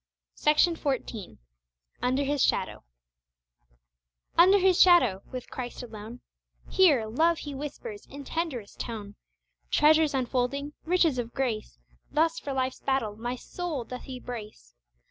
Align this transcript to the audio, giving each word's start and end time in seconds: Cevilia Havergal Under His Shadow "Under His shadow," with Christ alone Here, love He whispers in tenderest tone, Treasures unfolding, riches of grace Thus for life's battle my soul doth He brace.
Cevilia 0.35 0.77
Havergal 0.83 1.37
Under 2.01 2.23
His 2.23 2.43
Shadow 2.43 2.83
"Under 4.35 4.57
His 4.57 4.81
shadow," 4.81 5.21
with 5.31 5.51
Christ 5.51 5.83
alone 5.83 6.21
Here, 6.67 7.05
love 7.05 7.37
He 7.37 7.53
whispers 7.53 8.07
in 8.07 8.23
tenderest 8.23 8.79
tone, 8.79 9.13
Treasures 9.69 10.15
unfolding, 10.15 10.73
riches 10.85 11.19
of 11.19 11.33
grace 11.35 11.77
Thus 12.09 12.39
for 12.39 12.51
life's 12.51 12.79
battle 12.81 13.15
my 13.15 13.35
soul 13.35 13.83
doth 13.83 14.05
He 14.05 14.19
brace. 14.19 14.73